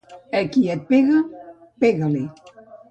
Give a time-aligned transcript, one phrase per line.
[0.39, 1.21] Al qui et pega,
[1.85, 2.27] pega-li.